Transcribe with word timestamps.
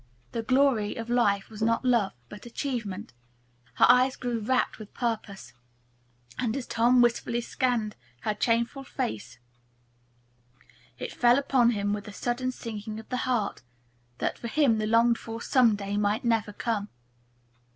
The 0.31 0.41
glory 0.41 0.95
of 0.95 1.11
life 1.11 1.47
was 1.51 1.61
not 1.61 1.85
love, 1.85 2.13
but 2.27 2.47
achievement. 2.47 3.13
Her 3.75 3.85
eyes 3.87 4.15
grew 4.15 4.39
rapt 4.39 4.79
with 4.79 4.95
purpose, 4.95 5.53
and, 6.39 6.57
as 6.57 6.65
Tom 6.65 7.03
wistfully 7.03 7.39
scanned 7.41 7.95
her 8.21 8.33
changeful 8.33 8.83
face, 8.83 9.37
it 10.97 11.13
fell 11.13 11.37
upon 11.37 11.69
him 11.69 11.93
with 11.93 12.07
a 12.07 12.13
sudden 12.13 12.51
sinking 12.51 12.99
of 12.99 13.09
the 13.09 13.17
heart 13.29 13.61
that 14.17 14.39
for 14.39 14.47
him 14.47 14.79
the 14.79 14.87
longed 14.87 15.19
for 15.19 15.39
"someday" 15.39 15.97
might 15.97 16.25
never 16.25 16.51
come. 16.51 16.89